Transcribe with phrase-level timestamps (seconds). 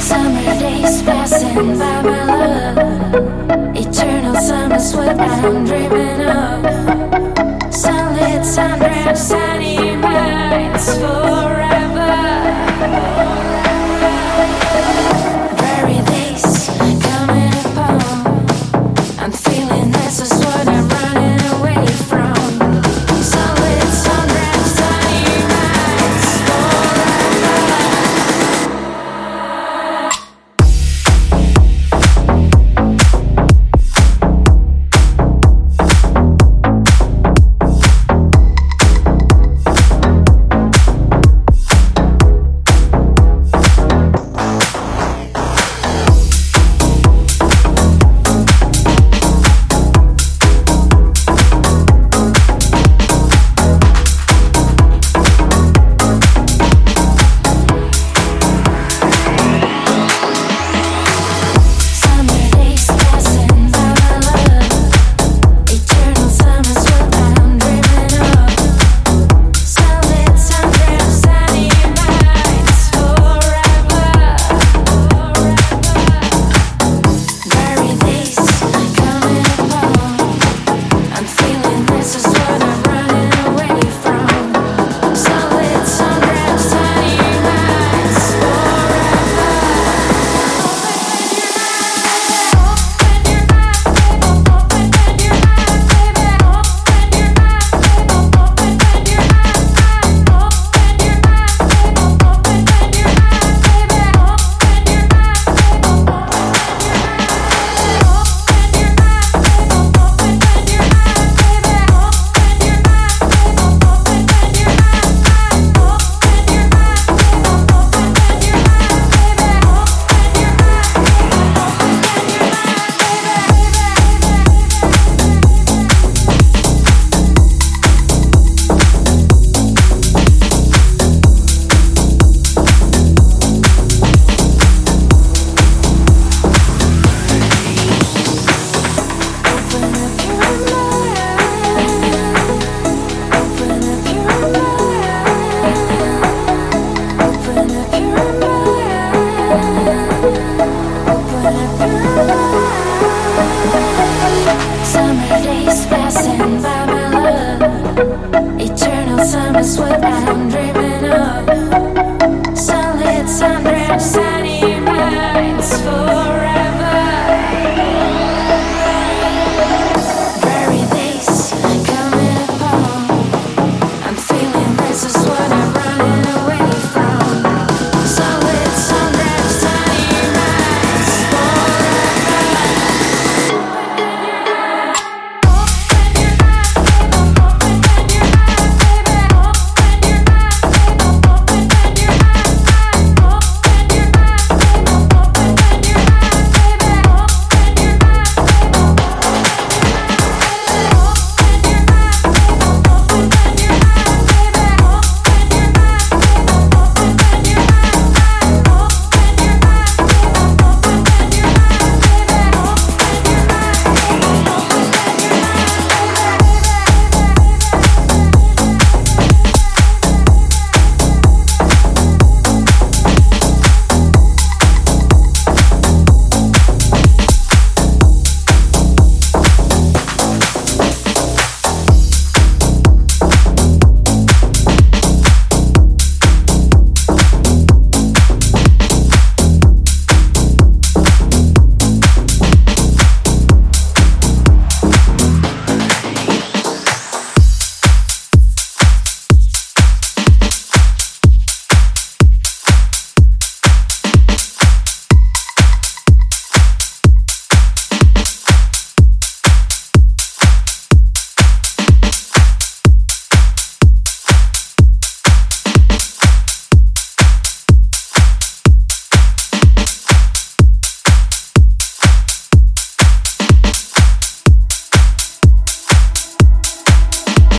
[0.00, 3.76] Summer days passing by my love.
[3.76, 6.09] Eternal summers what I'm dreaming